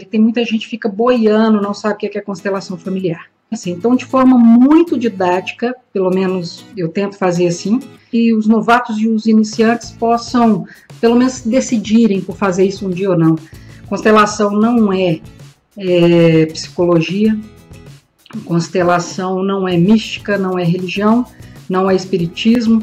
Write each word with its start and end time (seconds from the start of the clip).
Tem 0.00 0.20
muita 0.20 0.44
gente 0.44 0.60
que 0.60 0.70
fica 0.70 0.88
boiando, 0.88 1.60
não 1.60 1.74
sabe 1.74 1.94
o 1.94 1.98
que 1.98 2.18
é 2.18 2.20
constelação 2.20 2.76
familiar. 2.76 3.26
Assim, 3.50 3.72
então, 3.72 3.94
de 3.94 4.06
forma 4.06 4.38
muito 4.38 4.98
didática, 4.98 5.76
pelo 5.92 6.08
menos 6.08 6.64
eu 6.74 6.88
tento 6.88 7.18
fazer 7.18 7.46
assim, 7.46 7.80
que 8.10 8.32
os 8.32 8.46
novatos 8.46 8.98
e 8.98 9.06
os 9.06 9.26
iniciantes 9.26 9.90
possam, 9.90 10.66
pelo 11.00 11.16
menos, 11.16 11.42
decidirem 11.42 12.22
por 12.22 12.34
fazer 12.34 12.64
isso 12.64 12.86
um 12.86 12.90
dia 12.90 13.10
ou 13.10 13.18
não. 13.18 13.36
Constelação 13.86 14.52
não 14.52 14.90
é, 14.90 15.20
é 15.76 16.46
psicologia, 16.46 17.38
constelação 18.46 19.42
não 19.42 19.68
é 19.68 19.76
mística, 19.76 20.38
não 20.38 20.58
é 20.58 20.64
religião, 20.64 21.26
não 21.68 21.90
é 21.90 21.94
espiritismo. 21.94 22.82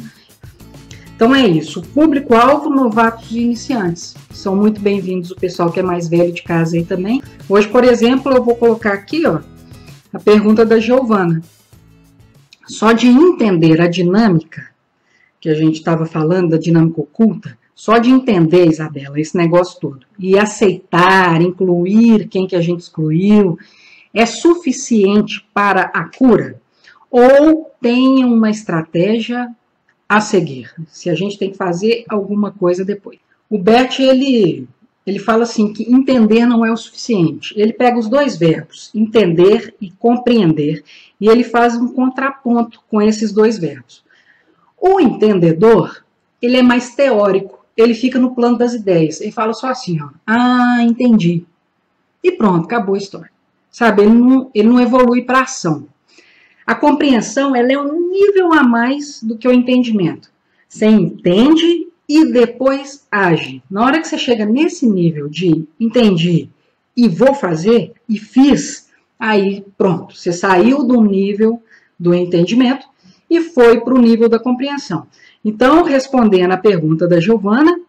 Então 1.20 1.36
é 1.36 1.46
isso. 1.46 1.82
Público-alvo, 1.82 2.70
novatos 2.70 3.30
e 3.34 3.40
iniciantes. 3.40 4.16
São 4.32 4.56
muito 4.56 4.80
bem-vindos 4.80 5.32
o 5.32 5.36
pessoal 5.36 5.70
que 5.70 5.82
é 5.82 5.84
mais 5.84 6.08
velho 6.08 6.32
de 6.32 6.42
casa 6.42 6.78
aí 6.78 6.86
também. 6.86 7.22
Hoje, 7.50 7.68
por 7.68 7.84
exemplo, 7.84 8.32
eu 8.32 8.42
vou 8.42 8.56
colocar 8.56 8.94
aqui, 8.94 9.28
ó, 9.28 9.42
a 10.14 10.18
pergunta 10.18 10.66
da 10.66 10.80
Giovana. 10.80 11.42
Só 12.66 12.94
de 12.94 13.08
entender 13.08 13.82
a 13.82 13.90
dinâmica 13.90 14.70
que 15.42 15.50
a 15.50 15.54
gente 15.54 15.76
estava 15.76 16.06
falando, 16.06 16.52
da 16.52 16.58
dinâmica 16.58 17.02
oculta, 17.02 17.58
só 17.76 17.98
de 17.98 18.10
entender, 18.10 18.68
Isabela, 18.68 19.20
esse 19.20 19.36
negócio 19.36 19.78
todo, 19.78 20.06
e 20.18 20.40
aceitar, 20.40 21.42
incluir 21.42 22.30
quem 22.30 22.48
que 22.48 22.56
a 22.56 22.62
gente 22.62 22.80
excluiu, 22.80 23.58
é 24.14 24.26
suficiente 24.26 25.46
para 25.54 25.82
a 25.94 26.06
cura? 26.06 26.62
Ou 27.12 27.70
tem 27.82 28.24
uma 28.24 28.50
estratégia 28.50 29.54
a 30.10 30.20
seguir? 30.20 30.74
Se 30.88 31.10
a 31.10 31.16
gente 31.16 31.38
tem 31.38 31.52
que 31.52 31.58
fazer 31.58 32.04
alguma 32.10 32.52
coisa 32.52 32.84
depois. 32.84 33.20
O 33.48 33.60
Bert, 33.60 34.00
ele 34.00 34.68
ele 35.10 35.18
fala 35.18 35.44
assim 35.44 35.74
que 35.74 35.92
entender 35.92 36.46
não 36.46 36.64
é 36.64 36.72
o 36.72 36.78
suficiente. 36.78 37.54
Ele 37.60 37.74
pega 37.74 37.98
os 37.98 38.08
dois 38.08 38.38
verbos, 38.38 38.92
entender 38.94 39.74
e 39.82 39.90
compreender, 39.90 40.84
e 41.20 41.28
ele 41.28 41.44
faz 41.44 41.76
um 41.76 41.88
contraponto 41.88 42.84
com 42.88 43.02
esses 43.02 43.32
dois 43.32 43.58
verbos. 43.58 44.04
O 44.80 45.00
entendedor, 45.00 46.04
ele 46.40 46.58
é 46.58 46.62
mais 46.62 46.94
teórico, 46.94 47.66
ele 47.76 47.96
fica 47.96 48.20
no 48.20 48.36
plano 48.36 48.58
das 48.58 48.74
ideias. 48.74 49.20
Ele 49.20 49.32
fala 49.32 49.54
só 49.54 49.70
assim, 49.70 50.00
ó, 50.00 50.10
ah, 50.28 50.78
entendi. 50.82 51.44
E 52.24 52.32
pronto, 52.32 52.66
acabou 52.66 52.94
a 52.94 53.00
história. 53.00 53.32
Sabe, 53.72 54.04
ele 54.04 54.14
não, 54.14 54.52
ele 54.54 54.68
não 54.68 54.80
evolui 54.80 55.24
para 55.24 55.42
ação. 55.42 55.88
A 56.70 56.76
compreensão, 56.76 57.56
ela 57.56 57.74
é 57.74 57.80
um 57.80 58.12
nível 58.12 58.54
a 58.54 58.62
mais 58.62 59.24
do 59.24 59.36
que 59.36 59.48
o 59.48 59.52
entendimento. 59.52 60.30
Você 60.68 60.86
entende 60.86 61.88
e 62.08 62.32
depois 62.32 63.08
age. 63.12 63.64
Na 63.68 63.84
hora 63.84 64.00
que 64.00 64.08
você 64.08 64.20
chega 64.20 64.46
nesse 64.46 64.86
nível 64.86 65.28
de 65.28 65.66
entendi 65.80 66.48
e 66.96 67.08
vou 67.08 67.34
fazer 67.34 67.94
e 68.08 68.20
fiz, 68.20 68.88
aí 69.20 69.66
pronto, 69.80 70.16
você 70.16 70.32
saiu 70.32 70.84
do 70.84 71.02
nível 71.02 71.60
do 72.00 72.14
entendimento 72.14 72.86
e 73.28 73.42
foi 73.42 73.82
para 73.82 73.96
o 73.96 74.00
nível 74.00 74.30
da 74.30 74.38
compreensão. 74.38 75.08
Então, 75.44 75.82
respondendo 75.82 76.52
à 76.52 76.58
pergunta 76.58 77.08
da 77.08 77.20
Giovana, 77.20 77.80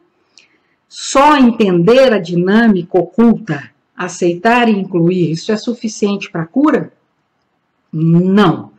só 0.89 1.37
entender 1.37 2.15
a 2.15 2.19
dinâmica 2.19 2.99
oculta, 2.99 3.71
aceitar 3.95 4.71
e 4.71 4.73
incluir, 4.73 5.33
isso 5.33 5.53
é 5.53 5.57
suficiente 5.59 6.31
para 6.31 6.47
cura? 6.47 6.91
Não 7.93 8.71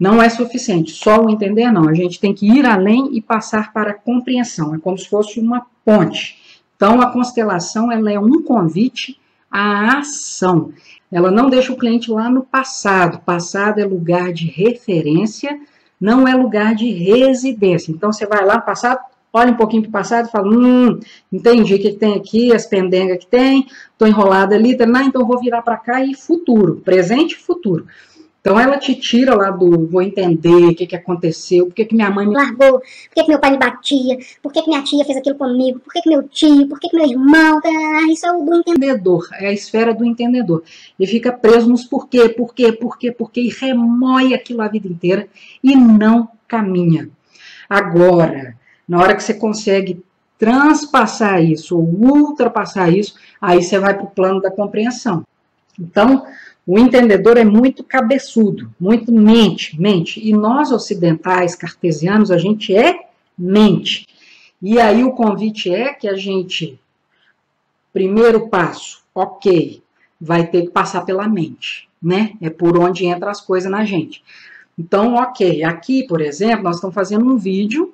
não 0.00 0.22
é 0.22 0.30
suficiente. 0.30 0.92
Só 0.92 1.20
o 1.20 1.28
entender 1.28 1.70
não. 1.70 1.86
A 1.86 1.92
gente 1.92 2.18
tem 2.18 2.32
que 2.32 2.50
ir 2.50 2.64
além 2.64 3.14
e 3.14 3.20
passar 3.20 3.70
para 3.70 3.90
a 3.90 3.94
compreensão. 3.94 4.74
É 4.74 4.78
como 4.78 4.96
se 4.96 5.06
fosse 5.06 5.38
uma 5.38 5.66
ponte. 5.84 6.62
Então, 6.74 7.02
a 7.02 7.12
constelação 7.12 7.92
ela 7.92 8.10
é 8.10 8.18
um 8.18 8.42
convite 8.42 9.20
à 9.50 9.98
ação. 9.98 10.72
Ela 11.12 11.30
não 11.30 11.50
deixa 11.50 11.70
o 11.70 11.76
cliente 11.76 12.10
lá 12.10 12.30
no 12.30 12.42
passado. 12.42 13.20
Passado 13.20 13.78
é 13.78 13.84
lugar 13.84 14.32
de 14.32 14.46
referência, 14.46 15.60
não 16.00 16.26
é 16.26 16.34
lugar 16.34 16.74
de 16.74 16.90
residência. 16.90 17.92
Então, 17.92 18.10
você 18.10 18.26
vai 18.26 18.42
lá 18.42 18.56
no 18.56 18.62
passado, 18.62 19.00
olha 19.30 19.52
um 19.52 19.56
pouquinho 19.56 19.82
para 19.82 19.90
o 19.90 19.92
passado 19.92 20.28
e 20.28 20.30
fala, 20.30 20.48
hum, 20.48 20.98
entendi 21.30 21.74
o 21.74 21.78
que, 21.78 21.92
tem 21.92 22.14
aqui, 22.14 22.54
as 22.54 22.64
pendengas 22.64 23.18
que 23.18 23.26
tem, 23.26 23.66
estou 23.92 24.08
enrolada 24.08 24.54
ali, 24.54 24.74
tá, 24.74 24.86
não, 24.86 25.02
então 25.02 25.26
vou 25.26 25.38
virar 25.38 25.60
para 25.60 25.76
cá 25.76 26.02
e 26.02 26.14
futuro, 26.14 26.80
presente 26.82 27.32
e 27.32 27.38
futuro. 27.38 27.86
Então 28.40 28.58
ela 28.58 28.78
te 28.78 28.94
tira 28.94 29.34
lá 29.34 29.50
do 29.50 29.86
vou 29.86 30.00
entender 30.00 30.64
o 30.64 30.74
que, 30.74 30.86
que 30.86 30.96
aconteceu, 30.96 31.66
por 31.66 31.74
que, 31.74 31.84
que 31.84 31.94
minha 31.94 32.10
mãe 32.10 32.26
me 32.26 32.34
largou, 32.34 32.80
por 32.80 33.14
que, 33.14 33.22
que 33.22 33.28
meu 33.28 33.38
pai 33.38 33.50
me 33.50 33.58
batia, 33.58 34.18
por 34.42 34.50
que, 34.50 34.62
que 34.62 34.68
minha 34.68 34.82
tia 34.82 35.04
fez 35.04 35.18
aquilo 35.18 35.36
comigo, 35.36 35.78
por 35.80 35.92
que, 35.92 36.00
que 36.00 36.08
meu 36.08 36.22
tio, 36.22 36.66
por 36.66 36.80
que, 36.80 36.88
que 36.88 36.96
meu 36.96 37.06
irmão, 37.06 37.60
tá, 37.60 37.68
isso 38.10 38.26
é 38.26 38.32
o 38.32 38.42
do 38.42 38.54
entendedor, 38.54 39.28
é 39.34 39.48
a 39.48 39.52
esfera 39.52 39.92
do 39.92 40.06
entendedor. 40.06 40.62
E 40.98 41.06
fica 41.06 41.30
preso 41.30 41.68
nos 41.68 41.84
porquê, 41.84 42.30
porquê, 42.30 42.72
porquê, 42.72 43.12
porquê, 43.12 43.42
e 43.42 43.48
remoe 43.50 44.32
aquilo 44.32 44.62
a 44.62 44.68
vida 44.68 44.88
inteira 44.88 45.28
e 45.62 45.76
não 45.76 46.28
caminha. 46.48 47.10
Agora, 47.68 48.56
na 48.88 48.98
hora 48.98 49.14
que 49.14 49.22
você 49.22 49.34
consegue 49.34 50.02
transpassar 50.38 51.44
isso 51.44 51.76
ou 51.76 51.84
ultrapassar 51.84 52.90
isso, 52.90 53.14
aí 53.38 53.62
você 53.62 53.78
vai 53.78 53.92
para 53.92 54.04
o 54.04 54.10
plano 54.10 54.40
da 54.40 54.50
compreensão. 54.50 55.22
Então, 55.78 56.24
o 56.72 56.78
entendedor 56.78 57.36
é 57.36 57.42
muito 57.42 57.82
cabeçudo, 57.82 58.72
muito 58.78 59.10
mente, 59.10 59.76
mente. 59.80 60.24
E 60.24 60.32
nós 60.32 60.70
ocidentais, 60.70 61.56
cartesianos, 61.56 62.30
a 62.30 62.38
gente 62.38 62.72
é 62.72 63.08
mente. 63.36 64.06
E 64.62 64.78
aí 64.78 65.02
o 65.02 65.10
convite 65.10 65.68
é 65.68 65.92
que 65.92 66.06
a 66.06 66.14
gente, 66.14 66.78
primeiro 67.92 68.48
passo, 68.48 69.02
ok, 69.12 69.82
vai 70.20 70.46
ter 70.46 70.62
que 70.62 70.70
passar 70.70 71.00
pela 71.00 71.26
mente, 71.26 71.88
né? 72.00 72.34
É 72.40 72.48
por 72.48 72.78
onde 72.78 73.04
entram 73.04 73.32
as 73.32 73.40
coisas 73.40 73.68
na 73.68 73.84
gente. 73.84 74.22
Então, 74.78 75.16
ok, 75.16 75.64
aqui, 75.64 76.06
por 76.06 76.20
exemplo, 76.20 76.62
nós 76.62 76.76
estamos 76.76 76.94
fazendo 76.94 77.24
um 77.24 77.36
vídeo 77.36 77.92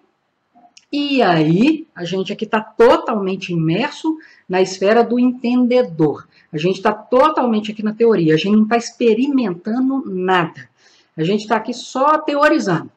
e 0.96 1.20
aí 1.20 1.86
a 1.94 2.04
gente 2.04 2.32
aqui 2.32 2.46
está 2.46 2.58
totalmente 2.58 3.52
imerso 3.52 4.16
na 4.48 4.62
esfera 4.62 5.04
do 5.04 5.18
entendedor. 5.18 6.26
A 6.50 6.56
gente 6.56 6.76
está 6.76 6.90
totalmente 6.90 7.70
aqui 7.70 7.82
na 7.82 7.92
teoria, 7.92 8.32
a 8.32 8.38
gente 8.38 8.56
não 8.56 8.62
está 8.62 8.78
experimentando 8.78 10.02
nada. 10.06 10.70
A 11.14 11.22
gente 11.22 11.42
está 11.42 11.56
aqui 11.56 11.74
só 11.74 12.16
teorizando, 12.16 12.90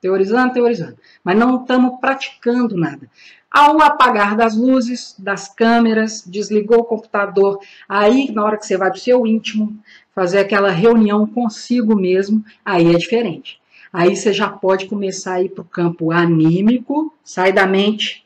teorizando, 0.00 0.54
teorizando, 0.54 0.96
mas 1.22 1.38
não 1.38 1.60
estamos 1.60 2.00
praticando 2.00 2.74
nada. 2.74 3.06
Ao 3.50 3.82
apagar 3.82 4.34
das 4.34 4.56
luzes, 4.56 5.14
das 5.18 5.46
câmeras, 5.46 6.24
desligou 6.26 6.78
o 6.78 6.84
computador, 6.84 7.58
aí 7.86 8.32
na 8.32 8.44
hora 8.44 8.56
que 8.56 8.66
você 8.66 8.78
vai 8.78 8.88
para 8.88 8.96
o 8.96 9.00
seu 9.00 9.26
íntimo, 9.26 9.78
fazer 10.14 10.38
aquela 10.38 10.70
reunião 10.70 11.26
consigo 11.26 11.94
mesmo, 11.94 12.42
aí 12.64 12.94
é 12.94 12.96
diferente. 12.96 13.61
Aí 13.92 14.16
você 14.16 14.32
já 14.32 14.48
pode 14.48 14.86
começar 14.86 15.34
a 15.34 15.42
ir 15.42 15.50
para 15.50 15.62
o 15.62 15.66
campo 15.66 16.10
anímico, 16.10 17.12
sai 17.22 17.52
da 17.52 17.66
mente, 17.66 18.24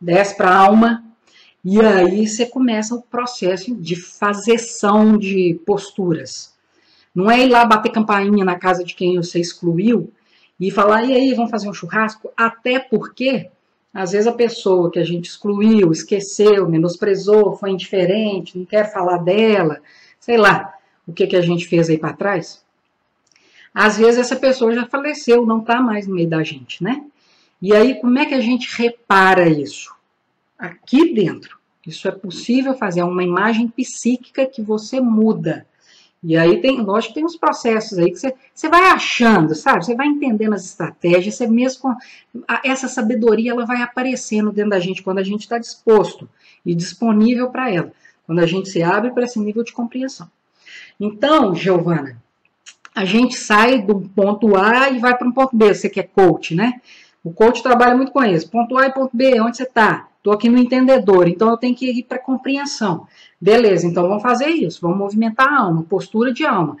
desce 0.00 0.36
para 0.36 0.50
a 0.50 0.58
alma, 0.58 1.04
e 1.64 1.80
aí 1.80 2.28
você 2.28 2.46
começa 2.46 2.94
o 2.94 3.02
processo 3.02 3.74
de 3.74 3.96
fazeção 3.96 5.16
de 5.16 5.60
posturas. 5.66 6.54
Não 7.14 7.30
é 7.30 7.44
ir 7.44 7.48
lá 7.48 7.64
bater 7.64 7.90
campainha 7.90 8.44
na 8.44 8.58
casa 8.58 8.84
de 8.84 8.94
quem 8.94 9.16
você 9.16 9.40
excluiu 9.40 10.12
e 10.60 10.70
falar, 10.70 11.04
e 11.04 11.12
aí, 11.12 11.34
vamos 11.34 11.50
fazer 11.50 11.68
um 11.68 11.74
churrasco? 11.74 12.30
Até 12.36 12.78
porque, 12.78 13.48
às 13.94 14.12
vezes, 14.12 14.26
a 14.26 14.32
pessoa 14.32 14.90
que 14.90 14.98
a 14.98 15.04
gente 15.04 15.28
excluiu, 15.28 15.92
esqueceu, 15.92 16.68
menosprezou, 16.68 17.56
foi 17.56 17.70
indiferente, 17.70 18.58
não 18.58 18.64
quer 18.64 18.92
falar 18.92 19.18
dela, 19.18 19.80
sei 20.18 20.36
lá, 20.36 20.74
o 21.06 21.12
que, 21.12 21.26
que 21.26 21.36
a 21.36 21.40
gente 21.40 21.66
fez 21.66 21.88
aí 21.88 21.96
para 21.96 22.12
trás. 22.12 22.62
Às 23.78 23.98
vezes, 23.98 24.18
essa 24.18 24.36
pessoa 24.36 24.72
já 24.72 24.86
faleceu, 24.86 25.46
não 25.46 25.60
está 25.60 25.80
mais 25.80 26.06
no 26.06 26.14
meio 26.14 26.28
da 26.28 26.42
gente, 26.42 26.82
né? 26.82 27.04
E 27.60 27.74
aí, 27.74 28.00
como 28.00 28.18
é 28.18 28.26
que 28.26 28.34
a 28.34 28.40
gente 28.40 28.68
repara 28.76 29.48
isso? 29.48 29.96
aqui 30.58 31.14
dentro. 31.14 31.56
Isso 31.86 32.08
é 32.08 32.10
possível 32.10 32.74
fazer, 32.74 33.00
é 33.00 33.04
uma 33.04 33.22
imagem 33.22 33.68
psíquica 33.68 34.44
que 34.44 34.60
você 34.60 35.00
muda. 35.00 35.66
E 36.22 36.36
aí 36.36 36.60
tem, 36.60 36.80
lógico, 36.82 37.14
tem 37.14 37.24
uns 37.24 37.36
processos 37.36 37.96
aí 37.96 38.10
que 38.10 38.18
você, 38.18 38.34
você 38.52 38.68
vai 38.68 38.90
achando, 38.90 39.54
sabe? 39.54 39.84
Você 39.84 39.94
vai 39.94 40.08
entendendo 40.08 40.52
as 40.52 40.64
estratégias, 40.64 41.36
você 41.36 41.46
mesmo 41.46 41.96
essa 42.64 42.88
sabedoria 42.88 43.52
ela 43.52 43.64
vai 43.64 43.80
aparecendo 43.80 44.50
dentro 44.50 44.70
da 44.70 44.80
gente 44.80 45.02
quando 45.02 45.18
a 45.18 45.22
gente 45.22 45.42
está 45.42 45.58
disposto 45.58 46.28
e 46.66 46.74
disponível 46.74 47.50
para 47.50 47.72
ela, 47.72 47.92
quando 48.26 48.40
a 48.40 48.46
gente 48.46 48.68
se 48.68 48.82
abre 48.82 49.12
para 49.12 49.24
esse 49.24 49.38
nível 49.38 49.62
de 49.62 49.72
compreensão. 49.72 50.28
Então, 50.98 51.54
Giovana, 51.54 52.20
a 52.98 53.04
gente 53.04 53.36
sai 53.36 53.80
do 53.80 54.00
ponto 54.00 54.56
A 54.56 54.90
e 54.90 54.98
vai 54.98 55.16
para 55.16 55.28
um 55.28 55.32
ponto 55.32 55.56
B. 55.56 55.72
Você 55.72 55.88
que 55.88 56.00
é 56.00 56.02
coach, 56.02 56.54
né? 56.54 56.80
O 57.22 57.32
coach 57.32 57.62
trabalha 57.62 57.96
muito 57.96 58.10
com 58.10 58.24
isso. 58.24 58.50
Ponto 58.50 58.76
A 58.76 58.86
e 58.86 58.92
ponto 58.92 59.16
B, 59.16 59.40
onde 59.40 59.56
você 59.56 59.62
está? 59.62 60.08
Estou 60.16 60.32
aqui 60.32 60.48
no 60.48 60.58
entendedor, 60.58 61.28
então 61.28 61.48
eu 61.48 61.56
tenho 61.56 61.76
que 61.76 61.88
ir 61.88 62.02
para 62.02 62.18
compreensão. 62.18 63.06
Beleza, 63.40 63.86
então 63.86 64.08
vamos 64.08 64.22
fazer 64.22 64.48
isso, 64.48 64.80
vamos 64.82 64.98
movimentar 64.98 65.48
a 65.48 65.60
alma, 65.60 65.84
postura 65.84 66.32
de 66.32 66.44
alma. 66.44 66.76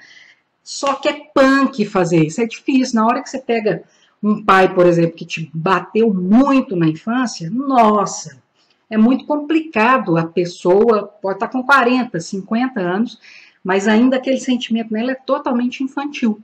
Só 0.62 0.94
que 0.94 1.08
é 1.08 1.20
punk 1.32 1.84
fazer 1.86 2.26
isso, 2.26 2.40
é 2.40 2.46
difícil. 2.46 2.96
Na 2.96 3.06
hora 3.06 3.22
que 3.22 3.30
você 3.30 3.38
pega 3.38 3.84
um 4.20 4.44
pai, 4.44 4.74
por 4.74 4.86
exemplo, 4.86 5.14
que 5.14 5.24
te 5.24 5.48
bateu 5.54 6.12
muito 6.12 6.74
na 6.74 6.88
infância, 6.88 7.48
nossa, 7.48 8.42
é 8.90 8.98
muito 8.98 9.24
complicado. 9.24 10.16
A 10.16 10.24
pessoa 10.24 11.04
pode 11.04 11.36
estar 11.36 11.48
com 11.48 11.62
40, 11.62 12.18
50 12.18 12.80
anos, 12.80 13.18
mas 13.62 13.88
ainda 13.88 14.16
aquele 14.16 14.38
sentimento 14.38 14.92
nela 14.92 15.12
é 15.12 15.14
totalmente 15.14 15.82
infantil. 15.82 16.40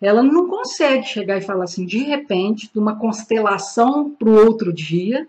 Ela 0.00 0.22
não 0.22 0.48
consegue 0.48 1.06
chegar 1.06 1.38
e 1.38 1.42
falar 1.42 1.64
assim, 1.64 1.86
de 1.86 1.98
repente, 1.98 2.70
de 2.72 2.78
uma 2.78 2.96
constelação 2.96 4.10
para 4.10 4.28
o 4.28 4.46
outro 4.46 4.72
dia, 4.72 5.28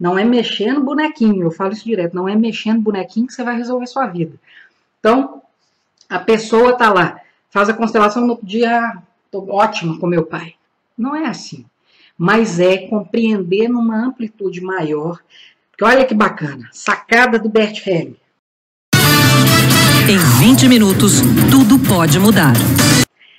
não 0.00 0.18
é 0.18 0.24
mexendo 0.24 0.80
bonequinho, 0.80 1.42
eu 1.42 1.50
falo 1.50 1.72
isso 1.72 1.84
direto, 1.84 2.14
não 2.14 2.28
é 2.28 2.34
mexendo 2.34 2.80
bonequinho 2.80 3.26
que 3.26 3.34
você 3.34 3.44
vai 3.44 3.56
resolver 3.56 3.86
sua 3.86 4.06
vida. 4.06 4.38
Então, 4.98 5.42
a 6.08 6.18
pessoa 6.18 6.70
está 6.70 6.92
lá, 6.92 7.20
faz 7.50 7.68
a 7.68 7.74
constelação 7.74 8.26
no 8.26 8.38
dia, 8.42 8.96
tô 9.30 9.46
ótima 9.50 9.98
com 9.98 10.06
meu 10.06 10.24
pai. 10.24 10.54
Não 10.96 11.14
é 11.14 11.26
assim. 11.26 11.64
Mas 12.16 12.60
é 12.60 12.86
compreender 12.88 13.68
numa 13.68 13.96
amplitude 13.96 14.60
maior. 14.60 15.20
Porque 15.70 15.84
olha 15.84 16.06
que 16.06 16.14
bacana, 16.14 16.68
sacada 16.72 17.38
do 17.38 17.48
Bert 17.48 17.84
Helling. 17.86 18.16
Em 20.06 20.18
20 20.18 20.68
minutos, 20.68 21.22
tudo 21.50 21.78
pode 21.88 22.18
mudar. 22.18 22.52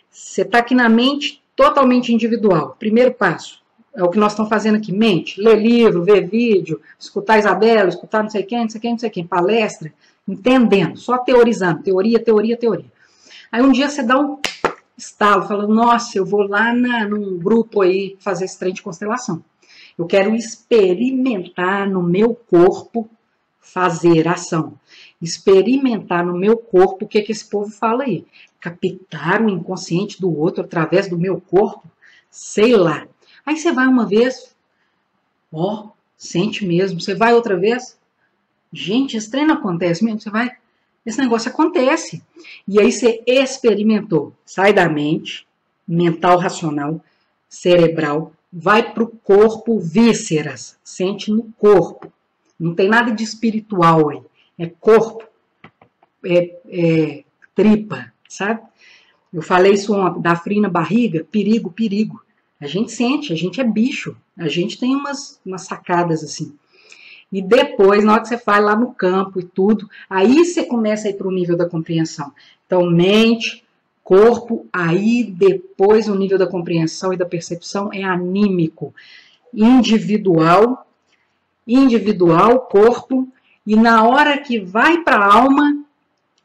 Você 0.09 0.41
está 0.41 0.57
aqui 0.57 0.73
na 0.73 0.89
mente 0.89 1.39
totalmente 1.56 2.12
individual. 2.12 2.75
Primeiro 2.79 3.13
passo. 3.13 3.62
É 3.95 4.03
o 4.03 4.09
que 4.09 4.17
nós 4.17 4.31
estamos 4.31 4.50
fazendo 4.50 4.77
aqui. 4.77 4.91
Mente, 4.91 5.39
ler 5.39 5.62
livro, 5.62 6.03
ver 6.03 6.27
vídeo, 6.27 6.81
escutar 6.97 7.38
Isabela, 7.38 7.89
escutar 7.89 8.23
não 8.23 8.31
sei 8.31 8.41
quem, 8.41 8.62
não 8.62 8.69
sei 8.69 8.81
quem, 8.81 8.91
não 8.94 8.97
sei 8.97 9.12
quem, 9.12 9.27
palestra, 9.27 9.94
entendendo, 10.27 10.97
só 10.97 11.19
teorizando. 11.19 11.83
Teoria, 11.83 12.19
teoria, 12.19 12.57
teoria. 12.57 12.91
Aí 13.51 13.62
um 13.62 13.71
dia 13.71 13.88
você 13.88 14.01
dá 14.01 14.19
um 14.19 14.39
estalo, 14.97 15.47
fala, 15.47 15.67
nossa, 15.67 16.17
eu 16.17 16.25
vou 16.25 16.47
lá 16.47 16.73
na, 16.73 17.07
num 17.07 17.38
grupo 17.38 17.81
aí 17.81 18.17
fazer 18.19 18.45
esse 18.45 18.57
trem 18.57 18.73
de 18.73 18.81
constelação. 18.81 19.44
Eu 19.95 20.07
quero 20.07 20.33
experimentar 20.33 21.88
no 21.88 22.01
meu 22.01 22.33
corpo 22.33 23.07
fazer 23.65 24.27
ação 24.27 24.77
experimentar 25.21 26.25
no 26.25 26.38
meu 26.38 26.57
corpo 26.57 27.06
o 27.06 27.07
que, 27.07 27.21
que 27.21 27.31
esse 27.31 27.50
povo 27.50 27.71
fala 27.71 28.03
aí. 28.03 28.25
Captar 28.59 29.41
o 29.41 29.50
inconsciente 29.50 30.19
do 30.19 30.35
outro 30.35 30.63
através 30.63 31.09
do 31.09 31.17
meu 31.17 31.39
corpo, 31.39 31.89
sei 32.29 32.75
lá. 32.75 33.07
Aí 33.45 33.57
você 33.57 33.71
vai 33.71 33.88
uma 33.88 34.06
vez, 34.06 34.56
ó, 35.51 35.89
sente 36.17 36.65
mesmo. 36.65 37.00
Você 37.00 37.13
vai 37.13 37.33
outra 37.33 37.57
vez, 37.57 37.97
gente, 38.71 39.17
esse 39.17 39.29
treino 39.29 39.53
acontece 39.53 40.03
mesmo. 40.03 40.19
Você 40.19 40.29
vai, 40.29 40.51
esse 41.06 41.19
negócio 41.19 41.50
acontece. 41.50 42.23
E 42.67 42.79
aí 42.79 42.91
você 42.91 43.23
experimentou. 43.25 44.33
Sai 44.45 44.73
da 44.73 44.89
mente, 44.89 45.47
mental, 45.88 46.38
racional, 46.38 47.03
cerebral, 47.47 48.33
vai 48.51 48.94
para 48.94 49.03
o 49.03 49.07
corpo, 49.07 49.79
vísceras, 49.79 50.77
sente 50.83 51.31
no 51.31 51.51
corpo. 51.57 52.12
Não 52.60 52.74
tem 52.74 52.88
nada 52.88 53.12
de 53.12 53.24
espiritual 53.24 54.10
aí 54.10 54.22
é 54.57 54.68
corpo, 54.68 55.24
é, 56.25 56.56
é 56.68 57.24
tripa, 57.54 58.12
sabe? 58.28 58.62
Eu 59.31 59.42
falei 59.42 59.74
isso 59.74 59.94
ontem, 59.94 60.22
da 60.22 60.36
frio 60.36 60.62
na 60.62 60.69
barriga, 60.69 61.25
perigo, 61.30 61.72
perigo. 61.72 62.24
A 62.60 62.68
gente 62.68 62.92
sente, 62.92 63.34
a 63.34 63.36
gente 63.36 63.60
é 63.60 63.63
bicho, 63.63 64.16
a 64.38 64.48
gente 64.48 64.80
tem 64.80 64.96
umas, 64.96 65.40
umas 65.46 65.63
sacadas 65.63 66.24
assim. 66.24 66.56
E 67.31 67.42
depois, 67.42 68.04
na 68.04 68.13
hora 68.13 68.22
que 68.22 68.30
você 68.30 68.38
faz 68.38 68.63
lá 68.63 68.75
no 68.75 68.94
campo 68.94 69.40
e 69.40 69.44
tudo, 69.44 69.90
aí 70.10 70.46
você 70.46 70.63
começa 70.63 71.08
a 71.08 71.12
ir 71.12 71.16
para 71.16 71.28
o 71.28 71.31
nível 71.31 71.58
da 71.58 71.68
compreensão. 71.68 72.31
Então, 72.66 72.90
mente, 72.90 73.66
corpo, 74.04 74.66
aí 74.72 75.24
depois 75.24 76.08
o 76.08 76.16
nível 76.16 76.38
da 76.38 76.48
compreensão 76.48 77.12
e 77.12 77.18
da 77.18 77.25
percepção 77.25 77.90
é 77.92 78.04
anímico, 78.04 78.94
individual, 79.54 80.85
individual, 81.67 82.62
corpo, 82.62 83.27
e 83.65 83.75
na 83.75 84.07
hora 84.07 84.38
que 84.38 84.59
vai 84.59 85.00
para 85.01 85.17
a 85.17 85.33
alma, 85.33 85.83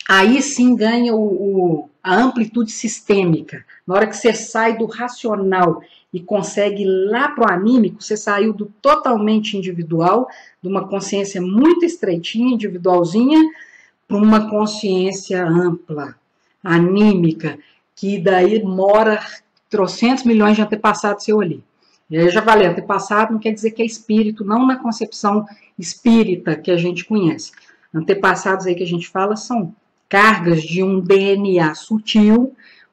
aí 0.08 0.40
sim 0.42 0.74
ganha 0.74 1.14
o, 1.14 1.20
o, 1.20 1.90
a 2.02 2.16
amplitude 2.16 2.72
sistêmica. 2.72 3.64
Na 3.86 3.94
hora 3.94 4.06
que 4.06 4.16
você 4.16 4.32
sai 4.32 4.76
do 4.76 4.86
racional 4.86 5.82
e 6.12 6.18
consegue 6.18 6.84
lá 6.84 7.28
para 7.28 7.44
o 7.44 7.52
anímico, 7.52 8.02
você 8.02 8.16
saiu 8.16 8.52
do 8.52 8.66
totalmente 8.80 9.56
individual, 9.56 10.28
de 10.62 10.68
uma 10.68 10.88
consciência 10.88 11.40
muito 11.40 11.84
estreitinha, 11.84 12.54
individualzinha, 12.54 13.38
para 14.08 14.16
uma 14.16 14.50
consciência 14.50 15.46
ampla, 15.46 16.16
anímica, 16.64 17.58
que 17.94 18.18
daí 18.18 18.62
mora 18.62 19.24
trocentos 19.68 20.24
milhões 20.24 20.56
de 20.56 20.62
antepassados 20.62 21.24
seu 21.24 21.40
ali. 21.40 21.62
Já 22.10 22.42
falei, 22.42 22.66
antepassado 22.66 23.32
não 23.32 23.38
quer 23.38 23.52
dizer 23.52 23.70
que 23.70 23.82
é 23.82 23.86
espírito, 23.86 24.44
não 24.44 24.66
na 24.66 24.76
concepção 24.76 25.46
espírita 25.78 26.56
que 26.56 26.70
a 26.70 26.76
gente 26.76 27.04
conhece. 27.04 27.52
Antepassados 27.94 28.66
aí 28.66 28.74
que 28.74 28.82
a 28.82 28.86
gente 28.86 29.08
fala 29.08 29.36
são 29.36 29.74
cargas 30.08 30.62
de 30.62 30.82
um 30.82 31.00
DNA 31.00 31.72
sutil, 31.74 32.52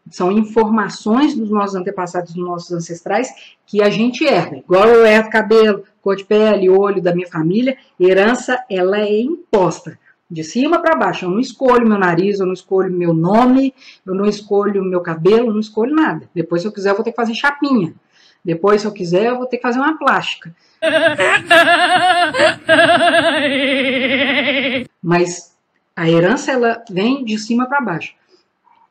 são 0.10 0.32
informações 0.32 1.36
dos 1.36 1.50
nossos 1.50 1.76
antepassados, 1.76 2.34
dos 2.34 2.44
nossos 2.44 2.72
ancestrais, 2.72 3.30
que 3.66 3.82
a 3.82 3.90
gente 3.90 4.24
herda. 4.24 4.58
Igual 4.58 4.88
eu 4.88 5.06
herdo 5.06 5.30
cabelo, 5.30 5.84
cor 6.02 6.16
de 6.16 6.24
pele, 6.24 6.70
olho 6.70 7.02
da 7.02 7.14
minha 7.14 7.28
família, 7.28 7.76
herança, 8.00 8.64
ela 8.70 9.00
é 9.00 9.20
imposta. 9.20 10.00
De 10.30 10.44
cima 10.44 10.80
para 10.80 10.96
baixo, 10.96 11.26
eu 11.26 11.30
não 11.30 11.40
escolho 11.40 11.88
meu 11.88 11.98
nariz, 11.98 12.40
eu 12.40 12.46
não 12.46 12.54
escolho 12.54 12.92
meu 12.92 13.14
nome, 13.14 13.74
eu 14.06 14.14
não 14.14 14.26
escolho 14.26 14.84
meu 14.84 15.02
cabelo, 15.02 15.48
eu 15.48 15.54
não 15.54 15.60
escolho 15.60 15.96
nada. 15.96 16.30
Depois, 16.36 16.62
se 16.62 16.68
eu 16.68 16.72
quiser, 16.72 16.92
eu 16.92 16.96
vou 16.96 17.04
ter 17.04 17.12
que 17.12 17.16
fazer 17.16 17.34
chapinha. 17.34 17.94
Depois, 18.48 18.80
se 18.80 18.88
eu 18.88 18.94
quiser, 18.94 19.26
eu 19.26 19.38
vou 19.38 19.46
ter 19.46 19.58
que 19.58 19.64
fazer 19.64 19.78
uma 19.78 20.00
plástica. 20.00 20.56
Mas 25.04 25.54
a 25.94 26.10
herança 26.10 26.54
ela 26.54 26.82
vem 26.90 27.26
de 27.26 27.38
cima 27.38 27.68
para 27.68 27.82
baixo. 27.82 28.16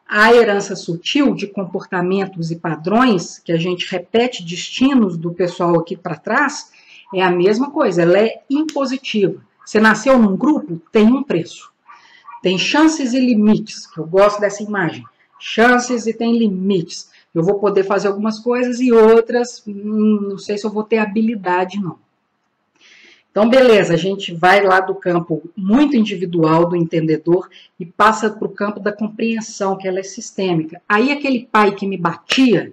A 0.06 0.30
herança 0.34 0.76
sutil 0.76 1.34
de 1.34 1.46
comportamentos 1.46 2.50
e 2.50 2.56
padrões 2.56 3.38
que 3.38 3.50
a 3.50 3.56
gente 3.56 3.90
repete 3.90 4.44
destinos 4.44 5.16
do 5.16 5.32
pessoal 5.32 5.80
aqui 5.80 5.96
para 5.96 6.16
trás 6.16 6.70
é 7.14 7.22
a 7.22 7.30
mesma 7.30 7.70
coisa, 7.70 8.02
ela 8.02 8.18
é 8.18 8.42
impositiva. 8.50 9.42
Você 9.64 9.80
nasceu 9.80 10.18
num 10.18 10.36
grupo, 10.36 10.82
tem 10.92 11.06
um 11.06 11.22
preço. 11.22 11.72
Tem 12.42 12.58
chances 12.58 13.14
e 13.14 13.20
limites. 13.20 13.88
Eu 13.96 14.04
gosto 14.04 14.38
dessa 14.38 14.62
imagem. 14.62 15.02
Chances 15.38 16.06
e 16.06 16.12
tem 16.12 16.36
limites 16.36 17.15
eu 17.36 17.42
vou 17.42 17.58
poder 17.58 17.84
fazer 17.84 18.08
algumas 18.08 18.38
coisas 18.38 18.80
e 18.80 18.90
outras, 18.90 19.62
hum, 19.66 20.28
não 20.30 20.38
sei 20.38 20.56
se 20.56 20.66
eu 20.66 20.70
vou 20.70 20.82
ter 20.82 20.98
habilidade, 20.98 21.78
não. 21.78 21.98
Então, 23.30 23.50
beleza, 23.50 23.92
a 23.92 23.98
gente 23.98 24.32
vai 24.32 24.64
lá 24.64 24.80
do 24.80 24.94
campo 24.94 25.42
muito 25.54 25.94
individual 25.94 26.66
do 26.66 26.74
entendedor 26.74 27.50
e 27.78 27.84
passa 27.84 28.30
para 28.30 28.48
o 28.48 28.50
campo 28.50 28.80
da 28.80 28.90
compreensão, 28.90 29.76
que 29.76 29.86
ela 29.86 30.00
é 30.00 30.02
sistêmica. 30.02 30.80
Aí, 30.88 31.12
aquele 31.12 31.46
pai 31.52 31.74
que 31.74 31.86
me 31.86 31.98
batia, 31.98 32.72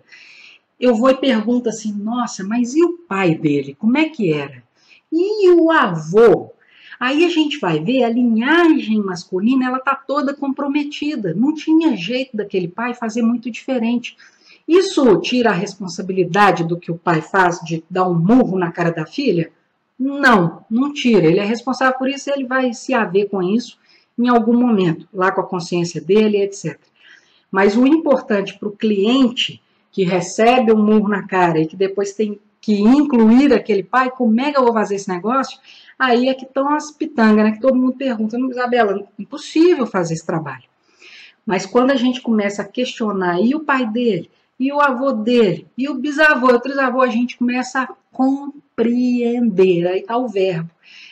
eu 0.79 0.96
vou 0.96 1.10
e 1.10 1.17
pergunto 1.17 1.67
assim: 1.67 1.91
nossa, 1.91 2.46
mas 2.46 2.74
e 2.74 2.82
o 2.82 3.00
pai 3.00 3.36
dele? 3.36 3.75
Como 3.77 3.98
é 3.98 4.08
que 4.08 4.32
era? 4.32 4.63
E 5.12 5.51
o 5.51 5.70
avô? 5.70 6.53
Aí 6.98 7.25
a 7.25 7.29
gente 7.29 7.60
vai 7.60 7.82
ver 7.82 8.05
a 8.05 8.10
linhagem 8.10 9.01
masculina, 9.01 9.65
ela 9.65 9.79
tá 9.79 9.93
toda 9.93 10.34
comprometida. 10.34 11.34
Não 11.34 11.53
tinha 11.53 11.98
jeito 11.98 12.38
daquele 12.38 12.70
pai 12.70 12.93
fazer 12.93 13.22
muito 13.22 13.51
diferente. 13.51 14.15
Isso 14.67 15.20
tira 15.20 15.50
a 15.50 15.53
responsabilidade 15.53 16.63
do 16.63 16.79
que 16.79 16.91
o 16.91 16.98
pai 16.98 17.22
faz 17.22 17.60
de 17.60 17.84
dar 17.89 18.08
um 18.08 18.13
murro 18.13 18.58
na 18.58 18.72
cara 18.72 18.91
da 18.91 19.05
filha? 19.05 19.51
Não, 20.00 20.65
não 20.70 20.93
tira. 20.93 21.27
Ele 21.27 21.39
é 21.39 21.46
responsável 21.46 21.98
por 21.98 22.10
isso 22.10 22.29
e 22.29 22.34
ele 22.34 22.46
vai 22.46 22.74
se 22.74 22.93
haver 22.93 23.29
com 23.29 23.41
isso 23.41 23.77
em 24.17 24.27
algum 24.27 24.58
momento, 24.58 25.08
lá 25.13 25.32
com 25.32 25.41
a 25.41 25.48
consciência 25.48 26.00
dele, 26.00 26.41
etc. 26.41 26.79
Mas 27.51 27.75
o 27.75 27.86
importante 27.86 28.58
para 28.58 28.67
o 28.67 28.75
cliente 28.75 29.62
que 29.91 30.03
recebe 30.03 30.72
um 30.72 30.84
murro 30.84 31.08
na 31.08 31.27
cara 31.27 31.60
e 31.60 31.67
que 31.67 31.75
depois 31.75 32.13
tem 32.13 32.39
que 32.60 32.79
incluir 32.79 33.53
aquele 33.53 33.84
pai, 33.84 34.10
como 34.10 34.39
é 34.39 34.51
que 34.51 34.58
eu 34.58 34.63
vou 34.63 34.74
fazer 34.74 34.96
esse 34.96 35.10
negócio? 35.10 35.60
Aí 36.00 36.29
é 36.29 36.34
que 36.34 36.46
estão 36.46 36.74
as 36.74 36.91
pitangas, 36.91 37.43
né? 37.43 37.51
Que 37.51 37.60
todo 37.60 37.75
mundo 37.75 37.93
pergunta, 37.93 38.38
Isabela, 38.38 39.05
impossível 39.20 39.86
fazer 39.86 40.13
esse 40.13 40.25
trabalho. 40.25 40.63
Mas 41.46 41.65
quando 41.65 41.91
a 41.91 41.96
gente 41.96 42.22
começa 42.22 42.62
a 42.62 42.65
questionar, 42.65 43.41
e 43.41 43.53
o 43.53 43.60
pai 43.60 43.86
dele? 43.86 44.32
E 44.63 44.72
o 44.72 44.79
avô 44.79 45.12
dele, 45.12 45.67
e 45.77 45.89
o 45.89 45.96
bisavô, 45.96 46.51
e 46.51 46.53
o 46.53 46.60
trisavô, 46.60 47.01
a 47.01 47.08
gente 47.08 47.38
começa 47.38 47.82
a 47.82 47.89
compreender, 48.13 49.86
aí 49.86 50.00
está 50.00 50.15
o 50.15 50.29
verbo. 50.29 50.70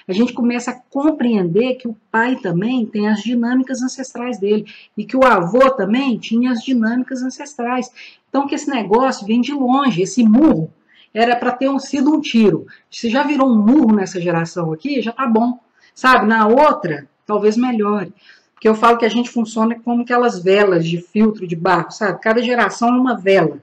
A 0.07 0.13
gente 0.13 0.31
começa 0.31 0.71
a 0.71 0.79
compreender 0.89 1.75
que 1.75 1.85
o 1.85 1.97
pai 2.09 2.37
também 2.37 2.85
tem 2.85 3.09
as 3.09 3.21
dinâmicas 3.21 3.81
ancestrais 3.81 4.39
dele, 4.39 4.65
e 4.97 5.03
que 5.03 5.17
o 5.17 5.25
avô 5.25 5.69
também 5.71 6.17
tinha 6.17 6.51
as 6.51 6.63
dinâmicas 6.63 7.21
ancestrais. 7.21 7.91
Então, 8.29 8.47
que 8.47 8.55
esse 8.55 8.69
negócio 8.69 9.27
vem 9.27 9.41
de 9.41 9.51
longe, 9.51 10.01
esse 10.01 10.23
murro, 10.23 10.71
era 11.13 11.35
para 11.35 11.51
ter 11.51 11.77
sido 11.81 12.09
um 12.09 12.21
tiro. 12.21 12.65
Se 12.89 13.09
já 13.09 13.23
virou 13.23 13.49
um 13.49 13.57
murro 13.57 13.93
nessa 13.93 14.21
geração 14.21 14.71
aqui, 14.71 15.01
já 15.01 15.11
tá 15.11 15.27
bom. 15.27 15.59
Sabe, 15.93 16.25
na 16.25 16.47
outra, 16.47 17.05
talvez 17.25 17.57
melhore 17.57 18.13
que 18.61 18.69
eu 18.69 18.75
falo 18.75 18.99
que 18.99 19.05
a 19.05 19.09
gente 19.09 19.31
funciona 19.31 19.77
como 19.79 20.03
aquelas 20.03 20.37
velas 20.37 20.87
de 20.87 21.01
filtro 21.01 21.47
de 21.47 21.55
barro, 21.55 21.89
sabe? 21.89 22.21
Cada 22.21 22.43
geração 22.43 22.89
é 22.89 22.99
uma 22.99 23.17
vela. 23.17 23.57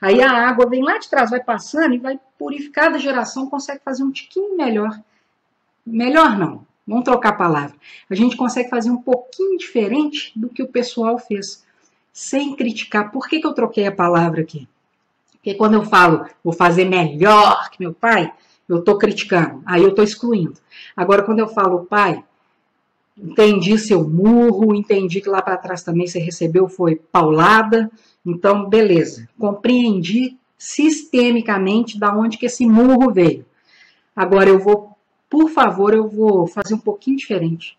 Aí 0.00 0.22
a 0.22 0.30
água 0.30 0.70
vem 0.70 0.84
lá 0.84 0.98
de 0.98 1.10
trás, 1.10 1.30
vai 1.30 1.42
passando 1.42 1.96
e 1.96 1.98
vai 1.98 2.20
purificar. 2.38 2.84
Cada 2.84 2.98
geração 3.00 3.50
consegue 3.50 3.80
fazer 3.84 4.04
um 4.04 4.12
tiquinho 4.12 4.56
melhor. 4.56 4.96
melhor 5.84 6.38
não, 6.38 6.64
vamos 6.86 7.02
trocar 7.02 7.30
a 7.30 7.32
palavra. 7.32 7.74
A 8.08 8.14
gente 8.14 8.36
consegue 8.36 8.70
fazer 8.70 8.88
um 8.88 9.02
pouquinho 9.02 9.58
diferente 9.58 10.30
do 10.36 10.48
que 10.48 10.62
o 10.62 10.68
pessoal 10.68 11.18
fez, 11.18 11.66
sem 12.12 12.54
criticar. 12.54 13.10
Por 13.10 13.28
que, 13.28 13.40
que 13.40 13.46
eu 13.48 13.52
troquei 13.52 13.84
a 13.84 13.92
palavra 13.92 14.42
aqui? 14.42 14.68
Porque 15.32 15.54
quando 15.54 15.74
eu 15.74 15.84
falo 15.84 16.24
vou 16.44 16.52
fazer 16.52 16.84
melhor 16.84 17.68
que 17.70 17.80
meu 17.80 17.92
pai, 17.92 18.32
eu 18.68 18.78
estou 18.78 18.96
criticando, 18.96 19.60
aí 19.66 19.82
eu 19.82 19.88
estou 19.88 20.04
excluindo. 20.04 20.60
Agora, 20.96 21.24
quando 21.24 21.40
eu 21.40 21.48
falo 21.48 21.84
pai, 21.84 22.22
entendi 23.16 23.78
seu 23.78 24.06
murro, 24.08 24.74
entendi 24.74 25.20
que 25.20 25.28
lá 25.28 25.40
para 25.40 25.56
trás 25.56 25.82
também 25.82 26.06
você 26.06 26.18
recebeu 26.18 26.68
foi 26.68 26.96
paulada, 26.96 27.90
então 28.24 28.68
beleza, 28.68 29.28
compreendi 29.38 30.36
sistemicamente 30.58 31.98
da 31.98 32.16
onde 32.16 32.38
que 32.38 32.46
esse 32.46 32.66
murro 32.66 33.12
veio. 33.12 33.44
Agora 34.14 34.48
eu 34.48 34.58
vou, 34.58 34.96
por 35.28 35.50
favor, 35.50 35.94
eu 35.94 36.08
vou 36.08 36.46
fazer 36.46 36.74
um 36.74 36.78
pouquinho 36.78 37.16
diferente. 37.16 37.76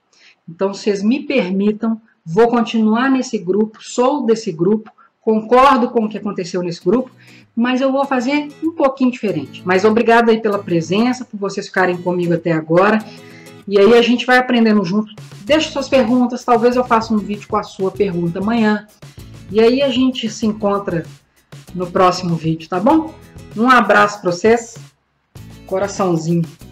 Então, 0.47 0.73
vocês 0.73 1.03
me 1.03 1.23
permitam, 1.23 1.99
vou 2.25 2.47
continuar 2.47 3.09
nesse 3.09 3.37
grupo, 3.37 3.79
sou 3.81 4.25
desse 4.25 4.51
grupo, 4.51 4.91
concordo 5.19 5.89
com 5.89 6.05
o 6.05 6.09
que 6.09 6.17
aconteceu 6.17 6.61
nesse 6.61 6.83
grupo, 6.83 7.11
mas 7.55 7.81
eu 7.81 7.91
vou 7.91 8.05
fazer 8.05 8.49
um 8.63 8.71
pouquinho 8.71 9.11
diferente. 9.11 9.61
Mas 9.65 9.83
obrigado 9.83 10.29
aí 10.29 10.39
pela 10.39 10.59
presença, 10.59 11.25
por 11.25 11.37
vocês 11.37 11.67
ficarem 11.67 11.97
comigo 11.97 12.33
até 12.33 12.51
agora. 12.51 12.99
E 13.67 13.77
aí 13.77 13.93
a 13.93 14.01
gente 14.01 14.25
vai 14.25 14.37
aprendendo 14.37 14.83
junto. 14.85 15.13
Deixe 15.43 15.71
suas 15.71 15.89
perguntas, 15.89 16.43
talvez 16.45 16.75
eu 16.75 16.83
faça 16.83 17.13
um 17.13 17.17
vídeo 17.17 17.47
com 17.47 17.57
a 17.57 17.63
sua 17.63 17.91
pergunta 17.91 18.39
amanhã. 18.39 18.87
E 19.51 19.59
aí 19.59 19.81
a 19.81 19.89
gente 19.89 20.29
se 20.29 20.45
encontra 20.45 21.05
no 21.75 21.87
próximo 21.87 22.35
vídeo, 22.35 22.69
tá 22.69 22.79
bom? 22.79 23.13
Um 23.55 23.69
abraço 23.69 24.21
para 24.21 24.31
vocês. 24.31 24.77
Coraçãozinho. 25.65 26.66